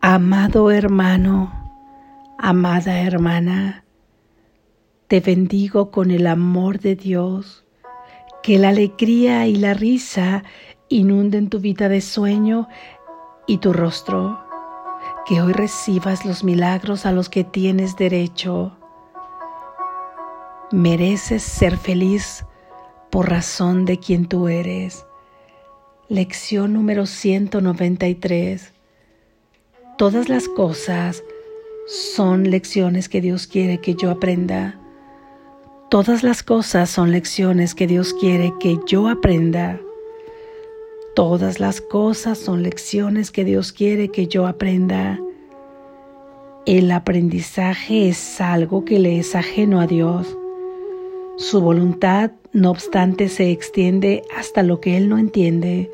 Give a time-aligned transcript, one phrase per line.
[0.00, 1.52] Amado hermano,
[2.38, 3.82] amada hermana,
[5.08, 7.64] te bendigo con el amor de Dios,
[8.40, 10.44] que la alegría y la risa
[10.88, 12.68] inunden tu vida de sueño
[13.48, 14.38] y tu rostro,
[15.26, 18.78] que hoy recibas los milagros a los que tienes derecho.
[20.70, 22.46] Mereces ser feliz
[23.10, 25.06] por razón de quien tú eres.
[26.08, 28.77] Lección número 193
[29.98, 31.24] Todas las cosas
[31.88, 34.78] son lecciones que Dios quiere que yo aprenda.
[35.90, 39.80] Todas las cosas son lecciones que Dios quiere que yo aprenda.
[41.16, 45.18] Todas las cosas son lecciones que Dios quiere que yo aprenda.
[46.64, 50.38] El aprendizaje es algo que le es ajeno a Dios.
[51.38, 55.90] Su voluntad, no obstante, se extiende hasta lo que Él no entiende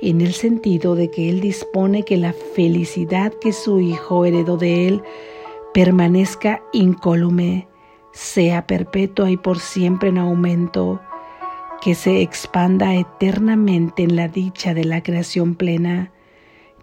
[0.00, 4.86] en el sentido de que Él dispone que la felicidad que su Hijo heredó de
[4.86, 5.02] Él
[5.74, 7.68] permanezca incólume,
[8.12, 11.00] sea perpetua y por siempre en aumento,
[11.80, 16.12] que se expanda eternamente en la dicha de la creación plena,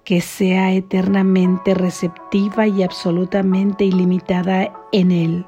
[0.03, 5.45] que sea eternamente receptiva y absolutamente ilimitada en Él.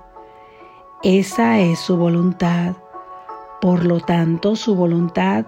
[1.04, 2.76] Esa es su voluntad.
[3.62, 5.46] Por lo tanto, su voluntad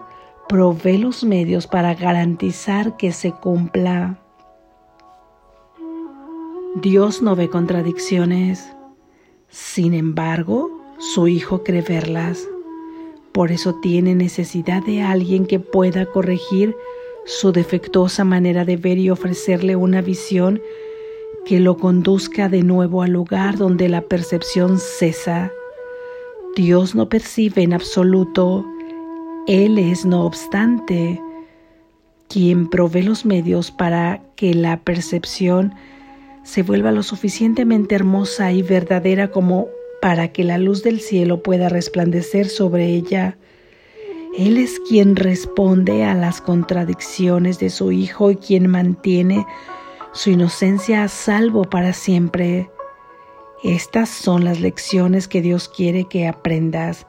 [0.50, 4.20] provee los medios para garantizar que se cumpla.
[6.82, 8.68] Dios no ve contradicciones,
[9.48, 12.48] sin embargo, su Hijo cree verlas.
[13.32, 16.76] Por eso tiene necesidad de alguien que pueda corregir
[17.26, 20.60] su defectuosa manera de ver y ofrecerle una visión
[21.46, 25.54] que lo conduzca de nuevo al lugar donde la percepción cesa.
[26.56, 28.66] Dios no percibe en absoluto
[29.48, 31.22] él es, no obstante,
[32.28, 35.74] quien provee los medios para que la percepción
[36.44, 39.68] se vuelva lo suficientemente hermosa y verdadera como
[40.02, 43.38] para que la luz del cielo pueda resplandecer sobre ella.
[44.38, 49.46] Él es quien responde a las contradicciones de su Hijo y quien mantiene
[50.14, 52.70] su inocencia a salvo para siempre.
[53.64, 57.06] Estas son las lecciones que Dios quiere que aprendas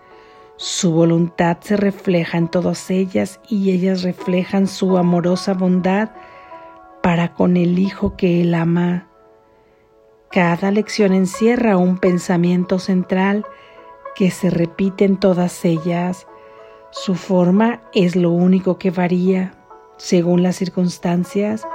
[0.62, 6.10] su voluntad se refleja en todas ellas y ellas reflejan su amorosa bondad
[7.02, 9.08] para con el Hijo que Él ama.
[10.30, 13.46] Cada lección encierra un pensamiento central
[14.14, 16.26] que se repite en todas ellas.
[16.90, 19.54] Su forma es lo único que varía
[19.96, 21.66] según las circunstancias,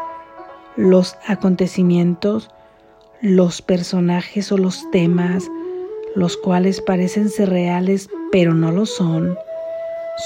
[0.75, 2.51] los acontecimientos,
[3.19, 5.49] los personajes o los temas,
[6.15, 9.37] los cuales parecen ser reales pero no lo son.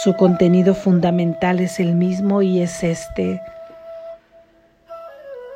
[0.04, 3.42] Su contenido fundamental es el mismo y es este.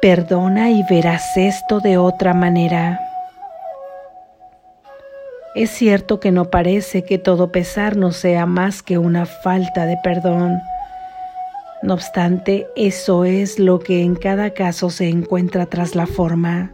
[0.01, 2.99] Perdona y verás esto de otra manera.
[5.55, 9.97] Es cierto que no parece que todo pesar no sea más que una falta de
[10.03, 10.59] perdón.
[11.83, 16.71] No obstante, eso es lo que en cada caso se encuentra tras la forma.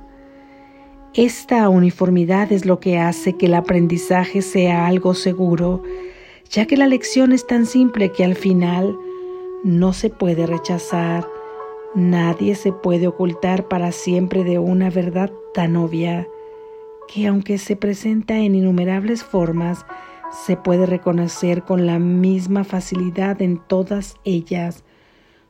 [1.15, 5.81] Esta uniformidad es lo que hace que el aprendizaje sea algo seguro,
[6.51, 8.95] ya que la lección es tan simple que al final
[9.63, 11.27] no se puede rechazar.
[11.95, 16.27] Nadie se puede ocultar para siempre de una verdad tan obvia
[17.07, 19.83] que aunque se presenta en innumerables formas,
[20.45, 24.83] se puede reconocer con la misma facilidad en todas ellas,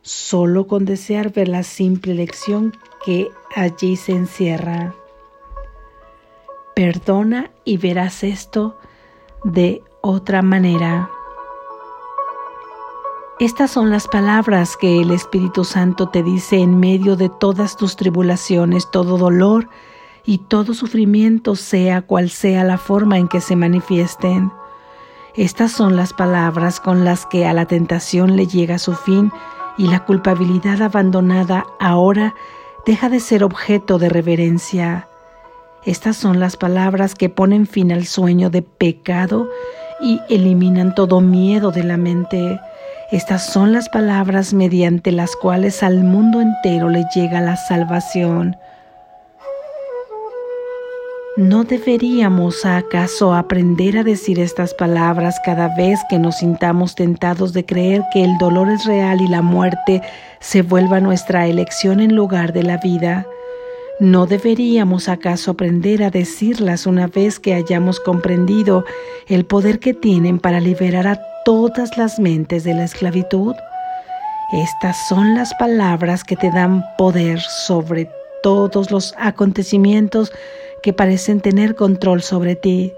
[0.02, 2.72] solo con desear ver la simple lección
[3.04, 4.96] que allí se encierra.
[6.80, 8.78] Perdona y verás esto
[9.44, 11.10] de otra manera.
[13.38, 17.98] Estas son las palabras que el Espíritu Santo te dice en medio de todas tus
[17.98, 19.68] tribulaciones, todo dolor
[20.26, 24.50] y todo sufrimiento, sea cual sea la forma en que se manifiesten.
[25.36, 29.34] Estas son las palabras con las que a la tentación le llega su fin
[29.78, 32.36] y la culpabilidad abandonada ahora
[32.86, 35.09] deja de ser objeto de reverencia.
[35.86, 39.50] Estas son las palabras que ponen fin al sueño de pecado
[40.02, 42.60] y eliminan todo miedo de la mente.
[43.12, 48.58] Estas son las palabras mediante las cuales al mundo entero le llega la salvación.
[51.38, 57.66] ¿No deberíamos acaso aprender a decir estas palabras cada vez que nos sintamos tentados de
[57.66, 60.02] creer que el dolor es real y la muerte
[60.42, 63.26] se vuelva nuestra elección en lugar de la vida?
[64.00, 68.86] ¿No deberíamos acaso aprender a decirlas una vez que hayamos comprendido
[69.28, 73.54] el poder que tienen para liberar a todas las mentes de la esclavitud?
[74.54, 78.10] Estas son las palabras que te dan poder sobre
[78.42, 80.32] todos los acontecimientos
[80.82, 82.94] que parecen tener control sobre ti.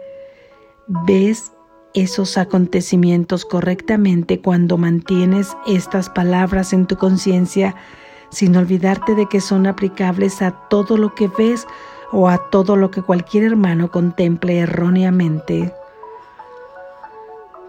[1.08, 1.52] Ves
[1.96, 7.76] esos acontecimientos correctamente cuando mantienes estas palabras en tu conciencia
[8.32, 11.68] sin olvidarte de que son aplicables a todo lo que ves
[12.12, 15.74] o a todo lo que cualquier hermano contemple erróneamente.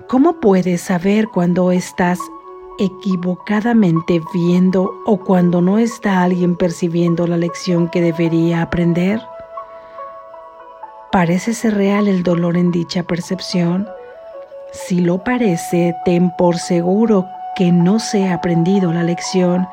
[0.09, 2.19] ¿Cómo puedes saber cuando estás
[2.79, 9.21] equivocadamente viendo o cuando no está alguien percibiendo la lección que debería aprender?
[11.11, 13.87] ¿Parece ser real el dolor en dicha percepción?
[14.73, 17.27] Si lo parece, ten por seguro
[17.57, 19.67] que no se ha aprendido la lección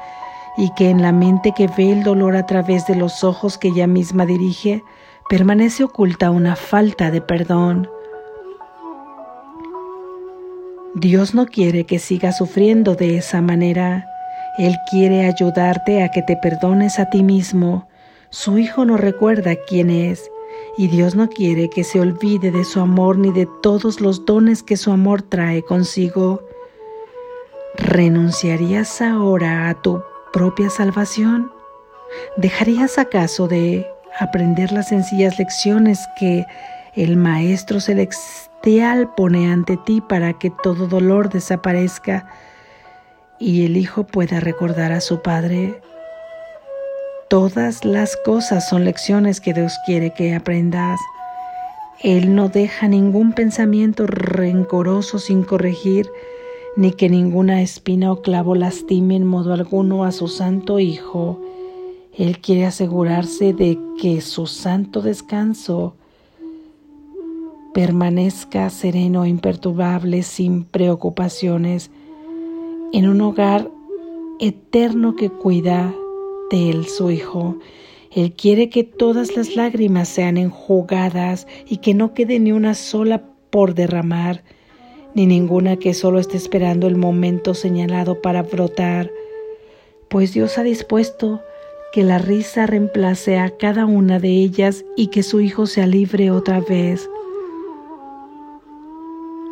[0.59, 3.69] y que en la mente que ve el dolor a través de los ojos que
[3.69, 4.83] ella misma dirige,
[5.29, 7.89] permanece oculta una falta de perdón.
[10.95, 14.06] Dios no quiere que sigas sufriendo de esa manera.
[14.57, 17.88] Él quiere ayudarte a que te perdones a ti mismo.
[18.29, 20.29] Su Hijo no recuerda quién es
[20.77, 24.61] y Dios no quiere que se olvide de su amor ni de todos los dones
[24.61, 26.41] que su amor trae consigo.
[27.77, 31.51] ¿Renunciarías ahora a tu propia salvación?
[32.37, 33.87] ¿Dejarías acaso de
[34.19, 36.45] aprender las sencillas lecciones que
[36.95, 42.27] el Maestro Celestial pone ante ti para que todo dolor desaparezca
[43.39, 45.81] y el Hijo pueda recordar a su Padre?
[47.29, 50.99] Todas las cosas son lecciones que Dios quiere que aprendas.
[52.01, 56.09] Él no deja ningún pensamiento rencoroso sin corregir,
[56.79, 61.37] ni que ninguna espina o clavo lastime en modo alguno a su santo Hijo.
[62.13, 65.97] Él quiere asegurarse de que su santo descanso
[67.73, 71.91] permanezca sereno imperturbable, sin preocupaciones,
[72.93, 73.69] en un hogar
[74.39, 75.93] eterno que cuida
[76.49, 77.57] de él, su Hijo.
[78.09, 83.25] Él quiere que todas las lágrimas sean enjugadas y que no quede ni una sola
[83.49, 84.45] por derramar,
[85.13, 89.11] ni ninguna que solo esté esperando el momento señalado para brotar,
[90.07, 91.41] pues Dios ha dispuesto
[91.91, 96.31] que la risa reemplace a cada una de ellas y que su Hijo sea libre
[96.31, 97.09] otra vez.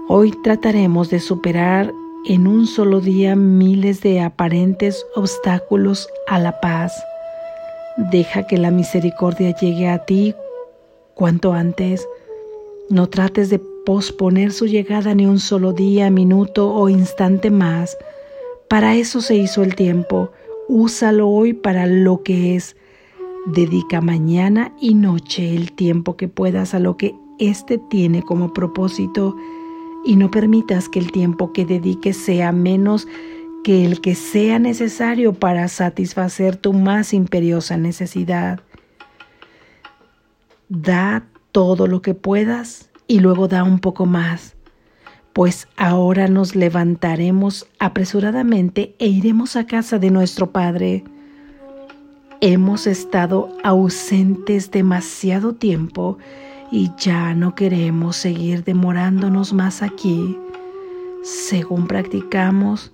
[0.07, 1.91] Hoy trataremos de superar
[2.25, 6.93] en un solo día miles de aparentes obstáculos a la paz.
[8.11, 10.35] Deja que la misericordia llegue a ti
[11.13, 12.07] cuanto antes.
[12.89, 17.97] No trates de posponer su llegada ni un solo día, minuto o instante más.
[18.67, 20.29] Para eso se hizo el tiempo.
[20.67, 22.75] Úsalo hoy para lo que es.
[23.45, 29.37] Dedica mañana y noche el tiempo que puedas a lo que éste tiene como propósito
[30.03, 33.07] y no permitas que el tiempo que dediques sea menos
[33.63, 38.59] que el que sea necesario para satisfacer tu más imperiosa necesidad.
[40.67, 44.55] Da todo lo que puedas y luego da un poco más,
[45.33, 51.03] pues ahora nos levantaremos apresuradamente e iremos a casa de nuestro Padre.
[52.41, 56.17] Hemos estado ausentes demasiado tiempo
[56.71, 60.37] y ya no queremos seguir demorándonos más aquí.
[61.23, 62.91] Según practicamos,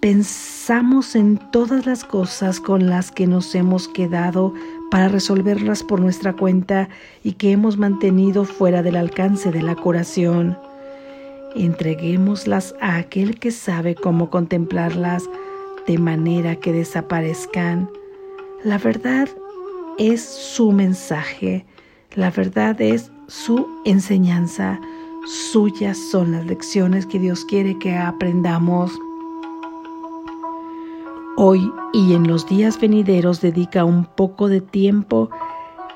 [0.00, 4.54] pensamos en todas las cosas con las que nos hemos quedado
[4.90, 6.88] para resolverlas por nuestra cuenta
[7.22, 10.58] y que hemos mantenido fuera del alcance de la curación.
[11.54, 15.28] Entreguémoslas a aquel que sabe cómo contemplarlas
[15.86, 17.90] de manera que desaparezcan.
[18.64, 19.28] La verdad
[19.98, 21.64] es su mensaje
[22.16, 24.80] la verdad es su enseñanza,
[25.52, 28.90] suyas son las lecciones que Dios quiere que aprendamos.
[31.42, 35.30] Hoy y en los días venideros dedica un poco de tiempo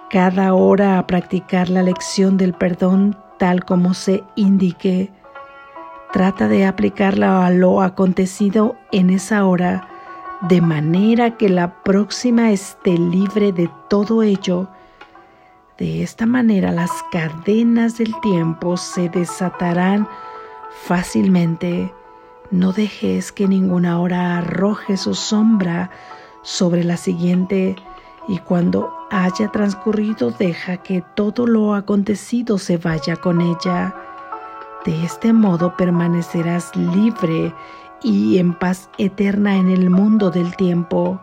[0.09, 5.13] cada hora a practicar la lección del perdón tal como se indique.
[6.15, 9.87] Trata de aplicarla a lo acontecido en esa hora,
[10.49, 14.71] de manera que la próxima esté libre de todo ello
[15.77, 20.09] de esta manera las cadenas del tiempo se desatarán
[20.87, 21.93] fácilmente.
[22.54, 25.90] No dejes que ninguna hora arroje su sombra
[26.42, 27.75] sobre la siguiente
[28.28, 33.92] y cuando haya transcurrido deja que todo lo acontecido se vaya con ella.
[34.84, 37.52] De este modo permanecerás libre
[38.04, 41.20] y en paz eterna en el mundo del tiempo.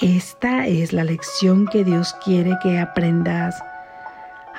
[0.00, 3.60] Esta es la lección que Dios quiere que aprendas.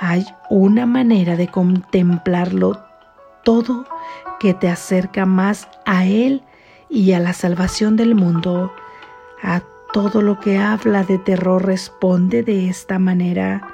[0.01, 2.77] Hay una manera de contemplarlo
[3.45, 3.85] todo
[4.39, 6.43] que te acerca más a Él
[6.89, 8.73] y a la salvación del mundo,
[9.41, 9.61] a
[9.93, 13.67] todo lo que habla de terror responde de esta manera.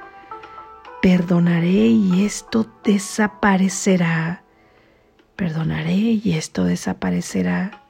[1.01, 4.44] Perdonaré y esto desaparecerá.
[5.36, 7.82] Perdonaré y esto desaparecerá.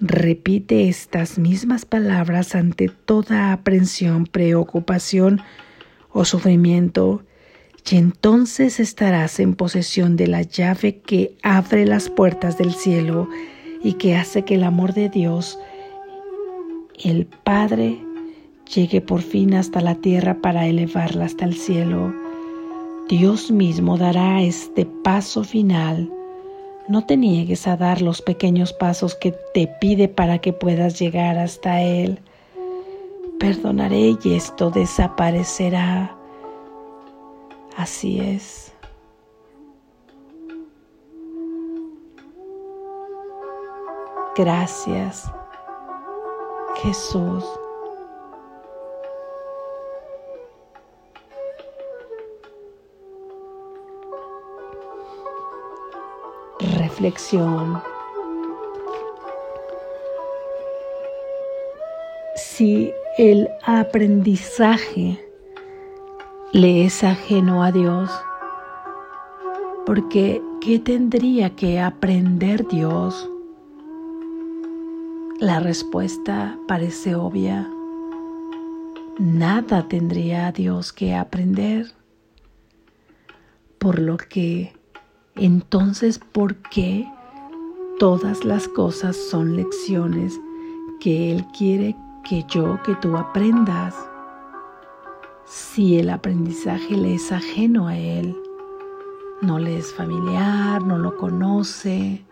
[0.00, 5.40] Repite estas mismas palabras ante toda aprensión, preocupación
[6.10, 7.22] o sufrimiento
[7.88, 13.28] y entonces estarás en posesión de la llave que abre las puertas del cielo
[13.82, 15.58] y que hace que el amor de Dios,
[17.04, 17.98] el Padre,
[18.74, 22.12] llegue por fin hasta la tierra para elevarla hasta el cielo.
[23.08, 26.10] Dios mismo dará este paso final.
[26.88, 31.38] No te niegues a dar los pequeños pasos que te pide para que puedas llegar
[31.38, 32.18] hasta Él.
[33.38, 36.15] Perdonaré y esto desaparecerá.
[37.76, 38.72] Así es.
[44.34, 45.30] Gracias,
[46.82, 47.44] Jesús.
[56.78, 57.82] Reflexión.
[62.36, 65.25] Si el aprendizaje
[66.56, 68.10] le es ajeno a Dios.
[69.84, 73.28] Porque ¿qué tendría que aprender Dios?
[75.38, 77.68] La respuesta parece obvia.
[79.18, 81.92] Nada tendría Dios que aprender.
[83.78, 84.72] Por lo que,
[85.34, 87.06] entonces, ¿por qué
[87.98, 90.40] todas las cosas son lecciones
[91.00, 91.94] que Él quiere
[92.26, 93.94] que yo, que tú aprendas?
[95.46, 98.36] Si el aprendizaje le es ajeno a él,
[99.42, 102.24] no le es familiar, no lo conoce,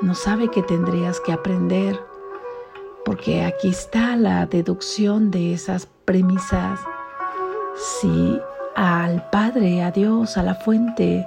[0.00, 2.00] no sabe que tendrías que aprender,
[3.04, 6.80] porque aquí está la deducción de esas premisas.
[7.76, 8.40] Si
[8.76, 11.26] al Padre, a Dios, a la fuente,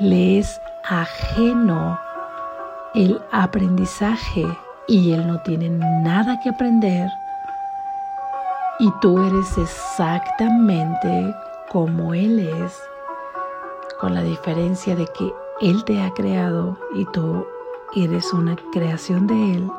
[0.00, 1.98] le es ajeno
[2.94, 4.44] el aprendizaje
[4.88, 7.08] y él no tiene nada que aprender,
[8.78, 11.34] y tú eres exactamente
[11.70, 12.82] como Él es,
[14.00, 17.46] con la diferencia de que Él te ha creado y tú
[17.94, 19.70] eres una creación de Él.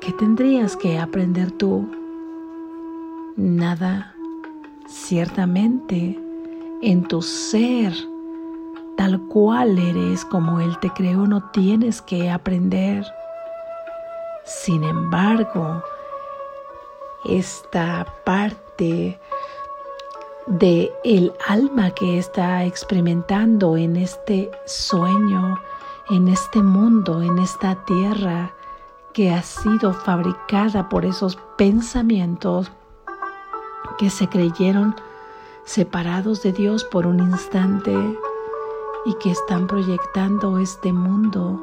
[0.00, 1.86] ¿Qué tendrías que aprender tú?
[3.36, 4.14] Nada,
[4.86, 6.18] ciertamente,
[6.82, 7.92] en tu ser,
[8.96, 13.04] tal cual eres como Él te creó, no tienes que aprender.
[14.44, 15.82] Sin embargo,
[17.28, 19.18] esta parte
[20.46, 25.58] de el alma que está experimentando en este sueño,
[26.10, 28.54] en este mundo, en esta tierra
[29.12, 32.70] que ha sido fabricada por esos pensamientos
[33.98, 34.94] que se creyeron
[35.64, 37.92] separados de Dios por un instante
[39.04, 41.60] y que están proyectando este mundo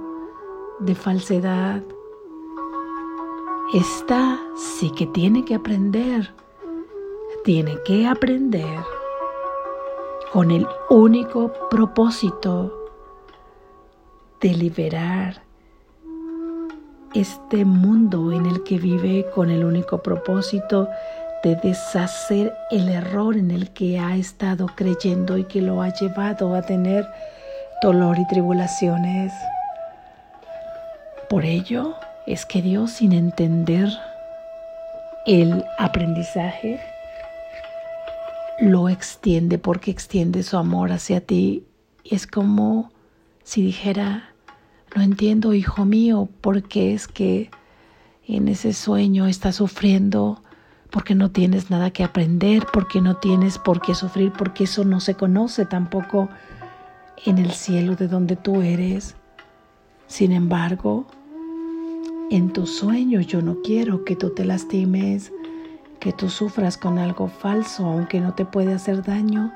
[0.80, 1.82] de falsedad,
[3.74, 6.32] esta sí que tiene que aprender,
[7.44, 8.80] tiene que aprender
[10.32, 12.72] con el único propósito
[14.40, 15.42] de liberar
[17.16, 20.88] este mundo en el que vive con el único propósito
[21.44, 26.54] de deshacer el error en el que ha estado creyendo y que lo ha llevado
[26.54, 27.08] a tener
[27.82, 29.34] dolor y tribulaciones.
[31.28, 33.90] Por ello, es que Dios sin entender
[35.26, 36.80] el aprendizaje
[38.60, 41.66] lo extiende porque extiende su amor hacia ti.
[42.04, 42.92] Y es como
[43.44, 44.30] si dijera,
[44.96, 47.50] no entiendo, hijo mío, porque es que
[48.28, 50.42] en ese sueño estás sufriendo,
[50.92, 55.00] porque no tienes nada que aprender, porque no tienes por qué sufrir, porque eso no
[55.00, 56.30] se conoce tampoco
[57.26, 59.16] en el cielo de donde tú eres.
[60.08, 61.08] Sin embargo,
[62.36, 65.32] en tu sueño yo no quiero que tú te lastimes,
[66.00, 69.54] que tú sufras con algo falso, aunque no te puede hacer daño.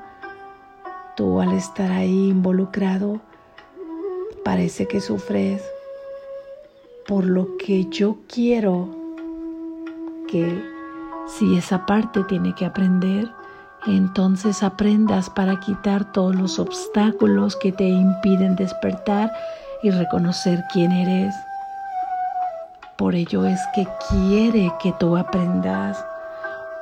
[1.16, 3.20] Tú al estar ahí involucrado,
[4.44, 5.60] parece que sufres.
[7.08, 8.88] Por lo que yo quiero
[10.28, 10.62] que
[11.26, 13.28] si esa parte tiene que aprender,
[13.88, 19.32] entonces aprendas para quitar todos los obstáculos que te impiden despertar
[19.82, 21.34] y reconocer quién eres.
[22.98, 26.04] Por ello es que quiere que tú aprendas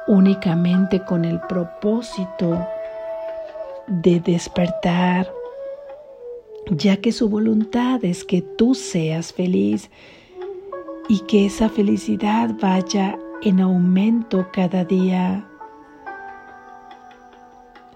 [0.07, 2.67] únicamente con el propósito
[3.87, 5.31] de despertar,
[6.71, 9.91] ya que su voluntad es que tú seas feliz
[11.07, 15.47] y que esa felicidad vaya en aumento cada día.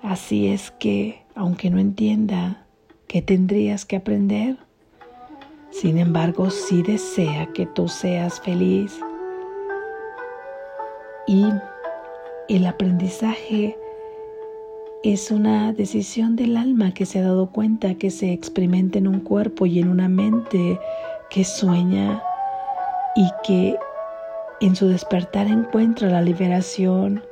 [0.02, 2.66] Así es que, aunque no entienda
[3.06, 4.58] qué tendrías que aprender,
[5.70, 8.98] sin embargo sí desea que tú seas feliz.
[11.26, 11.46] Y
[12.48, 13.76] el aprendizaje
[15.02, 19.20] es una decisión del alma que se ha dado cuenta que se experimenta en un
[19.20, 20.78] cuerpo y en una mente
[21.30, 22.22] que sueña
[23.16, 23.76] y que
[24.60, 27.22] en su despertar encuentra la liberación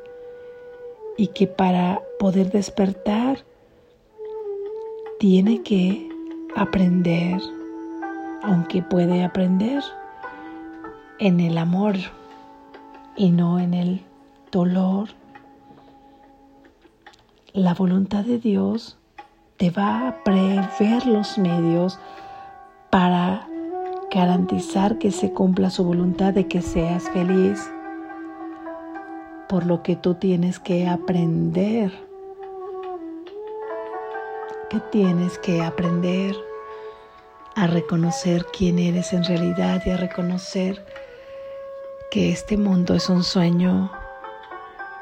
[1.19, 3.45] y que para poder despertar
[5.19, 6.09] tiene que
[6.57, 7.41] aprender,
[8.43, 9.83] aunque puede aprender
[11.19, 11.97] en el amor
[13.17, 14.03] y no en el
[14.51, 15.09] dolor.
[17.53, 18.99] La voluntad de Dios
[19.57, 21.99] te va a prever los medios
[22.91, 23.49] para
[24.11, 27.71] garantizar que se cumpla su voluntad de que seas feliz.
[29.49, 31.91] Por lo que tú tienes que aprender.
[34.71, 36.37] Que tienes que aprender
[37.59, 40.81] a reconocer quién eres en realidad y a reconocer
[42.09, 43.91] que este mundo es un sueño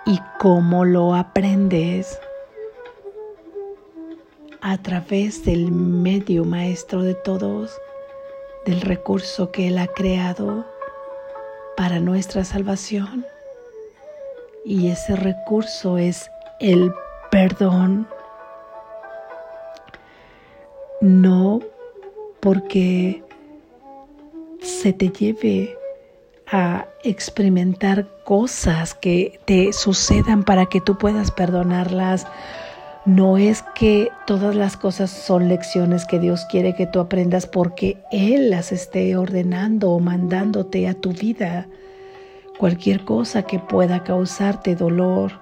[0.06, 2.18] y cómo lo aprendes
[4.62, 7.78] a través del medio maestro de todos
[8.64, 10.64] del recurso que Él ha creado
[11.76, 13.26] para nuestra salvación.
[14.64, 16.90] Y ese recurso es el
[17.30, 18.08] perdón.
[21.02, 21.60] No
[22.40, 23.22] porque
[24.60, 25.76] se te lleve
[26.46, 32.26] a experimentar cosas que te sucedan para que tú puedas perdonarlas
[33.06, 37.98] no es que todas las cosas son lecciones que Dios quiere que tú aprendas porque
[38.10, 41.68] Él las esté ordenando o mandándote a tu vida.
[42.58, 45.40] Cualquier cosa que pueda causarte dolor.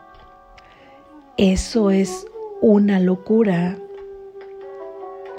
[1.39, 2.27] Eso es
[2.61, 3.79] una locura,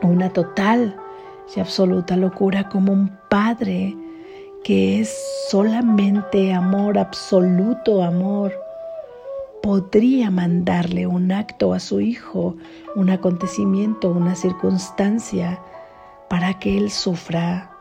[0.02, 1.00] una total
[1.56, 3.96] y absoluta locura como un padre
[4.64, 5.16] que es
[5.50, 8.54] solamente amor, absoluto amor
[9.66, 12.56] podría mandarle un acto a su hijo,
[12.96, 15.60] un acontecimiento, una circunstancia,
[16.30, 17.72] para que él sufra.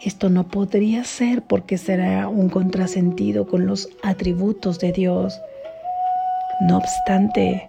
[0.00, 5.38] Esto no podría ser porque será un contrasentido con los atributos de Dios.
[6.62, 7.68] No obstante,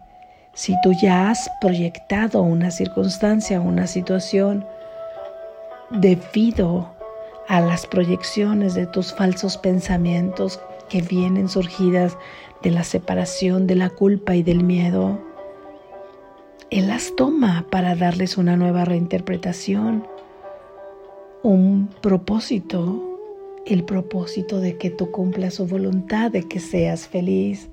[0.58, 4.66] si tú ya has proyectado una circunstancia, una situación,
[5.92, 6.90] debido
[7.48, 12.18] a las proyecciones de tus falsos pensamientos que vienen surgidas
[12.64, 15.20] de la separación, de la culpa y del miedo.
[16.72, 20.08] Él las toma para darles una nueva reinterpretación,
[21.44, 23.20] un propósito,
[23.68, 27.70] el propósito de que tú cumplas su voluntad, de que seas feliz.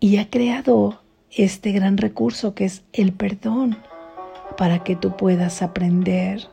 [0.00, 3.76] Y ha creado este gran recurso que es el perdón
[4.56, 6.48] para que tú puedas aprender,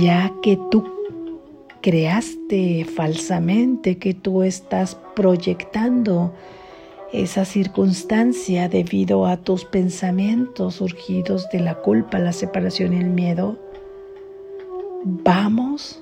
[0.00, 0.84] ya que tú
[1.80, 6.32] creaste falsamente, que tú estás proyectando
[7.12, 13.58] esa circunstancia debido a tus pensamientos surgidos de la culpa, la separación y el miedo,
[15.04, 16.01] vamos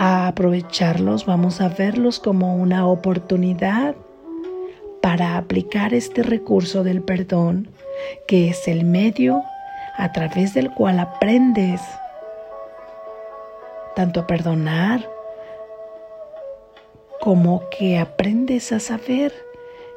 [0.00, 3.94] a aprovecharlos, vamos a verlos como una oportunidad
[5.02, 7.68] para aplicar este recurso del perdón,
[8.26, 9.42] que es el medio
[9.98, 11.82] a través del cual aprendes
[13.94, 15.06] tanto a perdonar
[17.20, 19.34] como que aprendes a saber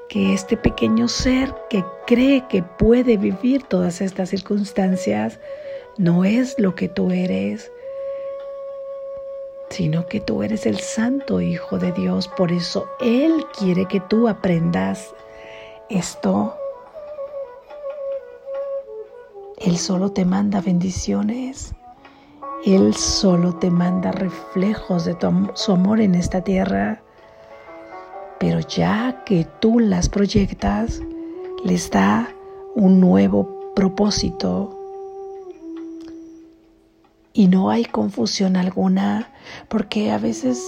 [0.10, 5.39] que este pequeño ser que cree que puede vivir todas estas circunstancias
[5.98, 7.72] no es lo que tú eres,
[9.74, 12.28] sino que tú eres el santo Hijo de Dios.
[12.28, 15.14] Por eso Él quiere que tú aprendas
[15.90, 16.56] esto.
[19.58, 21.74] Él solo te manda bendiciones.
[22.66, 25.18] Él solo te manda reflejos de
[25.56, 27.02] su amor en esta tierra,
[28.40, 31.02] pero ya que tú las proyectas,
[31.66, 32.30] les da
[32.76, 34.83] un nuevo propósito.
[37.34, 39.32] Y no hay confusión alguna,
[39.67, 40.63] porque a veces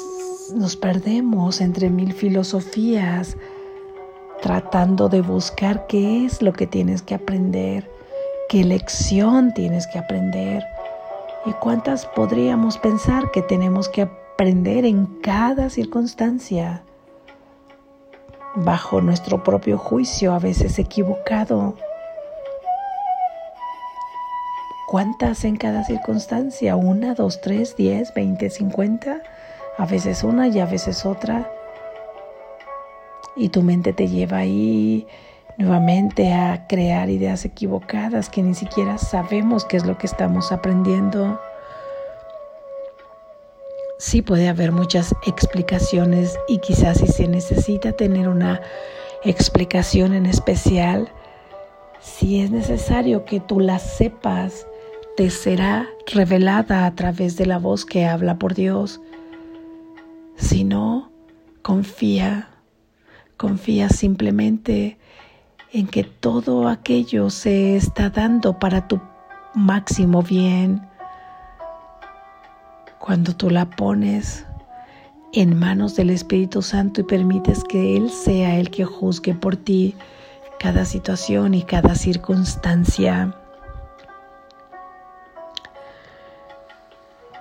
[0.53, 3.37] nos perdemos entre mil filosofías
[4.41, 7.89] tratando de buscar qué es lo que tienes que aprender,
[8.49, 10.63] qué lección tienes que aprender
[11.45, 16.83] ¿Y cuántas podríamos pensar que tenemos que aprender en cada circunstancia?
[18.55, 21.75] Bajo nuestro propio juicio, a veces equivocado.
[24.87, 26.75] ¿Cuántas en cada circunstancia?
[26.75, 29.23] ¿Una, dos, tres, diez, veinte, cincuenta?
[29.79, 31.51] A veces una y a veces otra.
[33.35, 35.07] Y tu mente te lleva ahí
[35.57, 41.41] nuevamente a crear ideas equivocadas que ni siquiera sabemos qué es lo que estamos aprendiendo.
[43.97, 48.61] Sí puede haber muchas explicaciones y quizás si se necesita tener una
[49.23, 51.09] explicación en especial,
[51.99, 54.67] si es necesario que tú la sepas,
[55.15, 58.99] te será revelada a través de la voz que habla por Dios.
[60.35, 61.09] Si no,
[61.61, 62.49] confía,
[63.37, 64.97] confía simplemente
[65.71, 68.99] en que todo aquello se está dando para tu
[69.53, 70.81] máximo bien.
[72.99, 74.45] Cuando tú la pones
[75.31, 79.95] en manos del Espíritu Santo y permites que Él sea el que juzgue por ti
[80.59, 83.33] cada situación y cada circunstancia.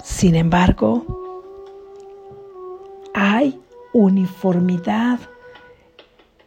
[0.04, 1.02] Sin embargo,
[3.14, 3.58] hay
[3.94, 5.18] uniformidad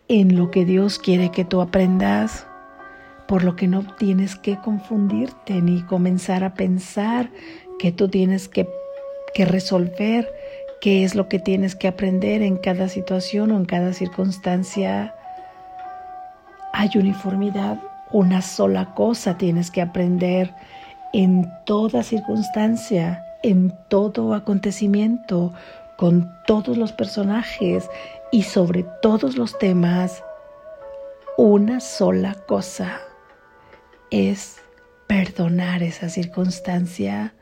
[0.07, 2.45] en lo que Dios quiere que tú aprendas,
[3.27, 7.31] por lo que no tienes que confundirte ni comenzar a pensar
[7.79, 8.69] que tú tienes que,
[9.33, 10.31] que resolver
[10.79, 15.15] qué es lo que tienes que aprender en cada situación o en cada circunstancia.
[16.73, 20.53] Hay uniformidad, una sola cosa tienes que aprender
[21.11, 25.53] en toda circunstancia, en todo acontecimiento,
[25.97, 27.89] con todos los personajes
[28.31, 30.23] y sobre todos los temas.
[31.37, 32.99] Una sola cosa
[34.11, 34.57] es
[35.07, 37.33] perdonar esa circunstancia.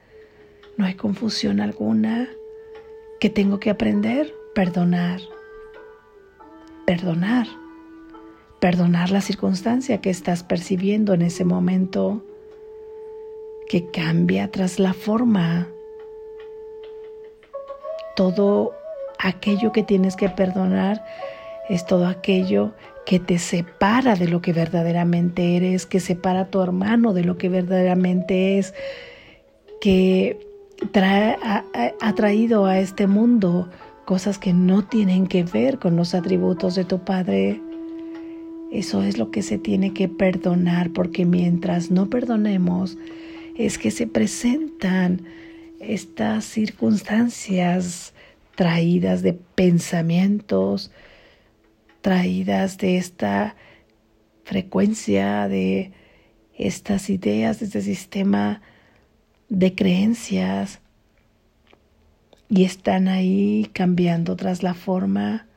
[0.77, 2.27] No hay confusión alguna.
[3.19, 4.34] ¿Qué tengo que aprender?
[4.53, 5.21] Perdonar.
[6.86, 7.47] Perdonar.
[8.60, 12.23] Perdonar la circunstancia que estás percibiendo en ese momento
[13.67, 15.67] que cambia tras la forma.
[18.15, 18.73] Todo
[19.19, 21.04] aquello que tienes que perdonar
[21.69, 22.73] es todo aquello
[23.06, 27.38] que te separa de lo que verdaderamente eres, que separa a tu hermano de lo
[27.38, 28.73] que verdaderamente es,
[29.80, 30.39] que
[30.93, 33.69] ha, traído a este mundo
[34.06, 37.62] cosas que no tienen que ver con los atributos de tu Padre.
[38.71, 42.97] Eso es lo que se tiene que perdonar, porque mientras no perdonemos,
[43.56, 45.21] es que se presentan
[45.80, 48.14] estas circunstancias
[48.56, 50.92] traídas de pensamientos,
[52.02, 53.56] traídas de esta
[54.44, 55.92] frecuencia, de
[56.58, 58.62] estas ideas, de este sistema
[59.50, 60.80] de creencias
[62.50, 65.48] y están ahí cambiando tras la forma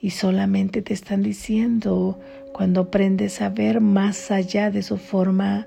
[0.00, 2.20] y solamente te están diciendo
[2.52, 5.66] cuando aprendes a ver más allá de su forma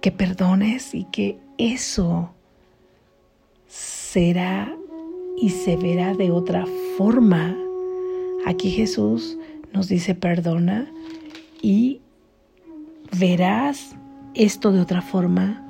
[0.00, 2.30] que perdones y que eso
[3.66, 4.74] será
[5.36, 7.56] y se verá de otra forma.
[8.46, 9.38] Aquí Jesús
[9.72, 10.90] nos dice perdona
[11.62, 12.00] y
[13.18, 13.94] verás
[14.34, 15.66] esto de otra forma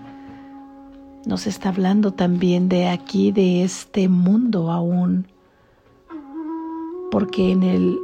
[1.27, 5.27] nos está hablando también de aquí, de este mundo aún,
[7.11, 7.99] porque en el,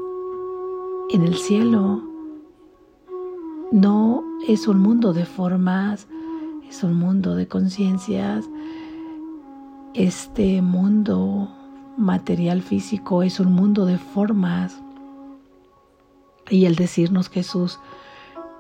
[1.10, 2.02] en el cielo
[3.72, 6.06] no es un mundo de formas,
[6.68, 8.44] es un mundo de conciencias.
[9.94, 11.48] Este mundo
[11.96, 14.76] material físico es un mundo de formas.
[16.48, 17.80] Y el decirnos Jesús,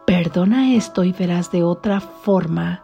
[0.06, 2.82] perdona esto y verás de otra forma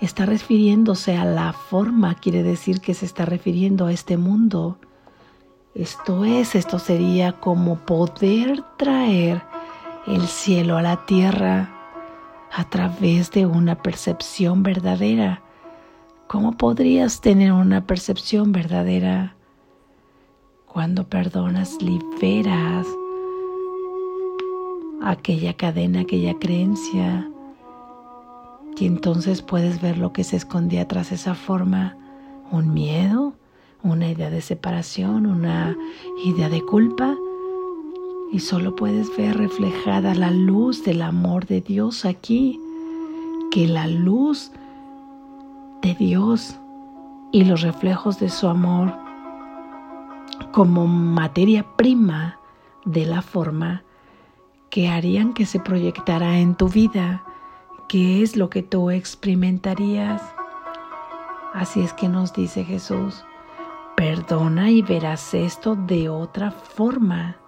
[0.00, 4.78] está refiriéndose a la forma, quiere decir que se está refiriendo a este mundo.
[5.74, 9.42] Esto es, esto sería como poder traer
[10.06, 11.79] el cielo a la tierra
[12.52, 15.42] a través de una percepción verdadera.
[16.26, 19.36] ¿Cómo podrías tener una percepción verdadera?
[20.66, 22.86] Cuando perdonas, liberas
[25.02, 27.30] aquella cadena, aquella creencia
[28.80, 31.98] y entonces puedes ver lo que se escondía tras esa forma,
[32.50, 33.34] un miedo,
[33.82, 35.76] una idea de separación, una
[36.24, 37.14] idea de culpa.
[38.32, 42.60] Y solo puedes ver reflejada la luz del amor de Dios aquí,
[43.50, 44.52] que la luz
[45.82, 46.56] de Dios
[47.32, 48.92] y los reflejos de su amor
[50.52, 52.38] como materia prima
[52.84, 53.82] de la forma
[54.68, 57.24] que harían que se proyectara en tu vida
[57.90, 60.22] ¿Qué es lo que tú experimentarías?
[61.52, 63.24] Así es que nos dice Jesús,
[63.96, 67.38] perdona y verás esto de otra forma,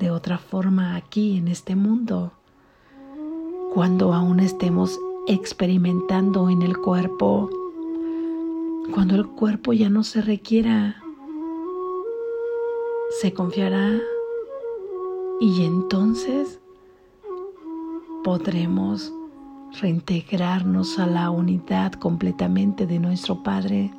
[0.00, 2.32] de otra forma aquí en este mundo,
[3.74, 7.50] cuando aún estemos experimentando en el cuerpo.
[8.94, 10.96] Cuando el cuerpo ya no se requiera,
[13.20, 14.00] se confiará
[15.38, 16.58] y entonces
[18.24, 19.12] podremos
[19.80, 23.92] reintegrarnos a la unidad completamente de nuestro Padre,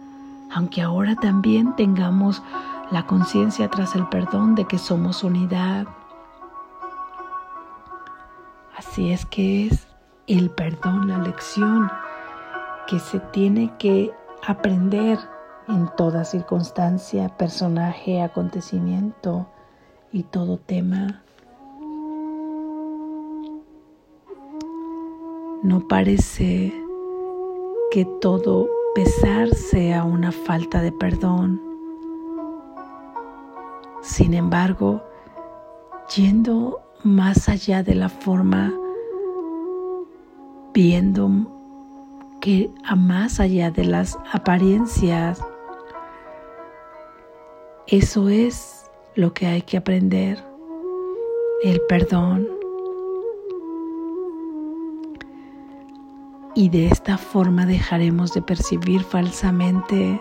[0.51, 2.41] aunque ahora también tengamos
[2.91, 5.87] la conciencia tras el perdón de que somos unidad.
[8.77, 9.87] Así es que es
[10.27, 11.89] el perdón la lección
[12.87, 14.11] que se tiene que
[14.45, 15.17] aprender
[15.67, 19.47] en toda circunstancia, personaje, acontecimiento
[20.11, 21.23] y todo tema.
[25.63, 26.73] No parece
[27.91, 31.70] que todo pesar sea una falta de perdón.
[34.01, 35.03] Sin embargo,
[36.15, 38.73] yendo más allá de la forma,
[40.73, 41.29] viendo
[42.39, 45.41] que a más allá de las apariencias,
[47.87, 50.43] eso es lo que hay que aprender,
[51.63, 52.61] el perdón.
[56.53, 60.19] y de esta forma dejaremos de percibir falsamente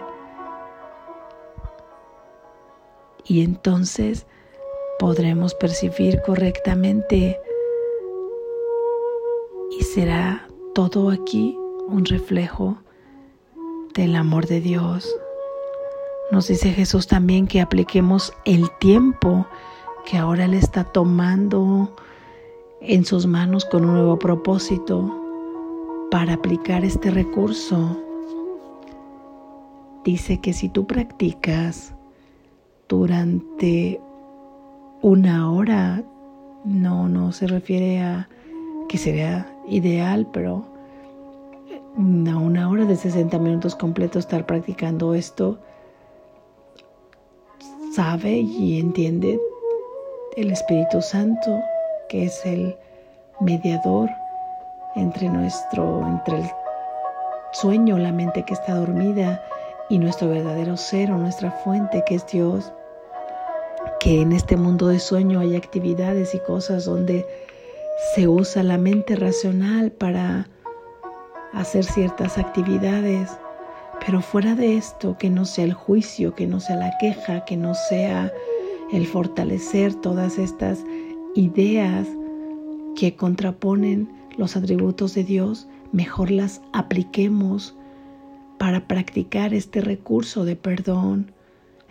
[3.31, 4.27] y entonces
[4.99, 7.39] podremos percibir correctamente
[9.71, 12.79] y será todo aquí un reflejo
[13.95, 15.15] del amor de Dios.
[16.33, 19.47] Nos dice Jesús también que apliquemos el tiempo
[20.07, 21.95] que ahora Él está tomando
[22.81, 25.09] en sus manos con un nuevo propósito
[26.11, 27.97] para aplicar este recurso,
[30.05, 31.95] dice que si tú practicas
[32.91, 34.01] durante
[35.01, 36.03] una hora,
[36.65, 38.29] no, no se refiere a
[38.89, 40.65] que sería ideal, pero
[41.97, 45.59] a una hora de 60 minutos completos estar practicando esto,
[47.95, 49.41] sabe y entiende
[50.37, 51.61] el Espíritu Santo,
[52.09, 52.75] que es el
[53.41, 54.11] mediador
[54.97, 56.51] entre nuestro, entre el
[57.53, 59.41] sueño, la mente que está dormida
[59.89, 62.73] y nuestro verdadero ser o nuestra fuente que es Dios.
[64.01, 67.27] Que en este mundo de sueño hay actividades y cosas donde
[68.15, 70.49] se usa la mente racional para
[71.53, 73.31] hacer ciertas actividades,
[74.05, 77.57] pero fuera de esto, que no sea el juicio, que no sea la queja, que
[77.57, 78.33] no sea
[78.93, 80.83] el fortalecer todas estas
[81.35, 82.09] ideas
[82.97, 87.75] que contraponen los atributos de Dios, mejor las apliquemos
[88.59, 91.33] para practicar este recurso de perdón,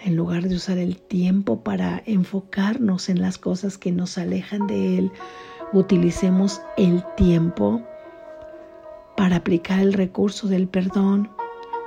[0.03, 4.97] en lugar de usar el tiempo para enfocarnos en las cosas que nos alejan de
[4.97, 5.11] Él,
[5.73, 7.81] utilicemos el tiempo
[9.17, 11.29] para aplicar el recurso del perdón.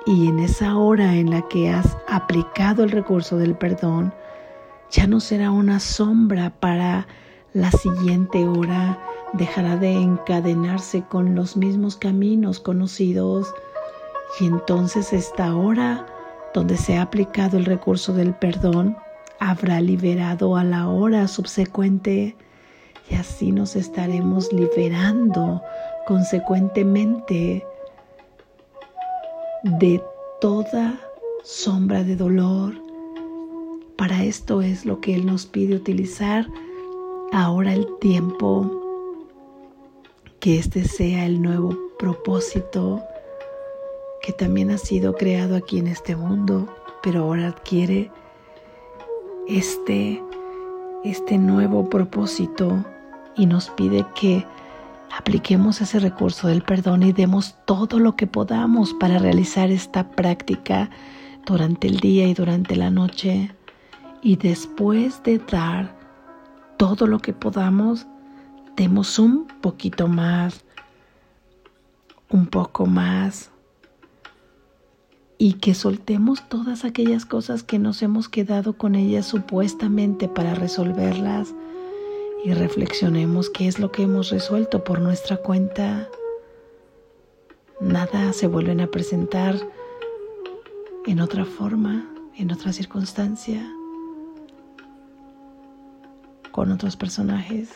[0.05, 4.13] Y en esa hora en la que has aplicado el recurso del perdón,
[4.91, 7.07] ya no será una sombra para
[7.55, 8.99] la siguiente hora.
[9.33, 13.55] Dejará de encadenarse con los mismos caminos conocidos.
[14.41, 16.12] Y entonces esta hora
[16.55, 18.97] donde se ha aplicado el recurso del perdón
[19.41, 22.37] habrá liberado a la hora subsecuente
[23.11, 25.63] y así nos estaremos liberando
[26.07, 27.65] consecuentemente
[29.65, 30.03] de
[30.41, 30.99] toda
[31.43, 32.75] sombra de dolor.
[33.97, 36.47] Para esto es lo que Él nos pide utilizar
[37.33, 38.71] ahora el tiempo
[40.41, 43.03] que este sea el nuevo propósito
[44.23, 46.69] que también ha sido creado aquí en este mundo,
[47.03, 48.11] pero ahora adquiere
[49.49, 50.23] este,
[51.05, 52.85] este nuevo propósito
[53.37, 54.47] y nos pide que
[55.17, 60.89] apliquemos ese recurso del perdón y demos todo lo que podamos para realizar esta práctica
[61.45, 63.53] durante el día y durante la noche.
[64.23, 65.97] Y después de dar
[66.77, 68.07] todo lo que podamos,
[68.77, 70.65] demos un poquito más,
[72.31, 73.52] un poco más
[75.39, 81.55] y que soltemos todas aquellas cosas que nos hemos quedado con ellas supuestamente para resolverlas
[82.45, 86.09] y reflexionemos qué es lo que hemos resuelto por nuestra cuenta.
[87.81, 89.57] Nada se vuelven a presentar
[91.07, 93.69] en otra forma, en otra circunstancia,
[96.53, 97.71] con otros personajes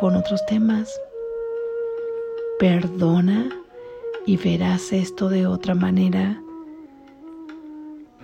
[0.00, 0.98] con otros temas.
[2.58, 3.50] Perdona
[4.26, 6.40] y verás esto de otra manera.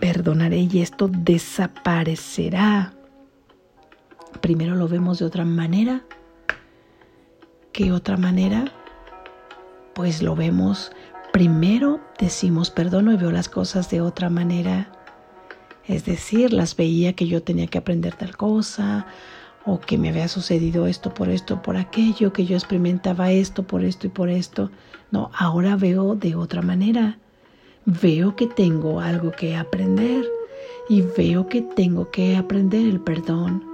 [0.00, 2.92] Perdonaré y esto desaparecerá.
[4.40, 6.02] Primero lo vemos de otra manera
[7.76, 8.72] qué otra manera?
[9.94, 10.92] Pues lo vemos
[11.30, 14.90] primero, decimos perdono y veo las cosas de otra manera.
[15.86, 19.06] Es decir, las veía que yo tenía que aprender tal cosa
[19.66, 23.82] o que me había sucedido esto por esto, por aquello, que yo experimentaba esto por
[23.84, 24.70] esto y por esto.
[25.10, 27.18] No, ahora veo de otra manera.
[27.84, 30.24] Veo que tengo algo que aprender
[30.88, 33.64] y veo que tengo que aprender el perdón.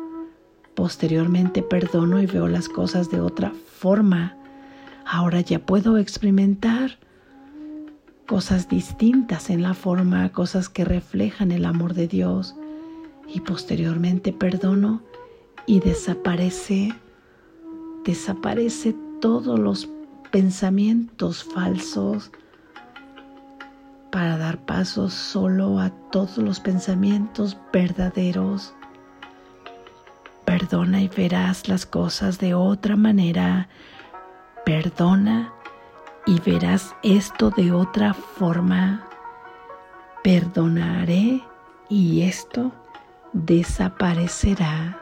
[0.75, 4.35] Posteriormente perdono y veo las cosas de otra forma.
[5.05, 6.99] Ahora ya puedo experimentar
[8.27, 12.55] cosas distintas en la forma, cosas que reflejan el amor de Dios.
[13.29, 15.03] Y posteriormente perdono
[15.67, 16.95] y desaparece,
[18.05, 19.89] desaparece todos los
[20.31, 22.31] pensamientos falsos
[24.11, 28.75] para dar paso solo a todos los pensamientos verdaderos.
[30.45, 33.69] Perdona y verás las cosas de otra manera.
[34.67, 35.53] Perdona
[36.27, 39.09] y verás esto de otra forma.
[40.23, 41.43] Perdonaré
[41.89, 42.71] y esto
[43.33, 45.02] desaparecerá.